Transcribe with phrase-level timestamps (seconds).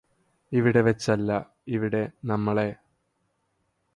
[0.51, 1.31] ഇവിടെ വച്ചല്ല
[1.67, 2.01] ഇവിടെ
[2.25, 2.67] നമ്മളെ